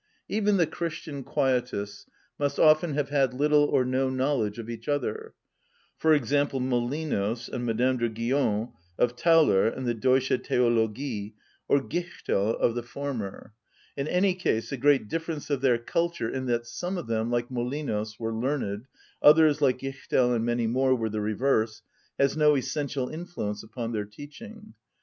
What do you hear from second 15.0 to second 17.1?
difference of their culture, in that some of